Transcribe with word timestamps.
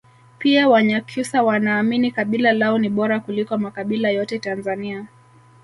pia 0.39 0.69
wanyakyusa 0.69 1.43
Wanaamini 1.43 2.11
kabila 2.11 2.53
lao 2.53 2.77
ni 2.79 2.89
bora 2.89 3.19
kuliko 3.19 3.57
makabila 3.57 4.09
yote 4.09 4.39
Tanzania 4.39 5.07